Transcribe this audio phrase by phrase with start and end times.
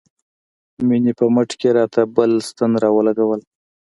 [0.87, 3.45] مينې په مټ کښې راته بله ستن راولګوله.